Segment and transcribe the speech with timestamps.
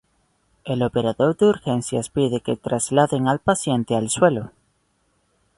[0.63, 4.49] El operador de urgencias pide que trasladen al paciente al suelo.